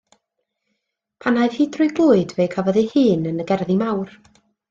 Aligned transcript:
Pan 1.25 1.37
aeth 1.41 1.57
hi 1.59 1.67
drwy 1.75 1.87
glwyd 2.01 2.33
fe'i 2.39 2.49
cafod 2.55 2.81
ei 2.83 2.89
hun 2.95 3.29
yn 3.35 3.45
y 3.45 3.47
gerddi 3.53 3.79
mawr. 3.85 4.19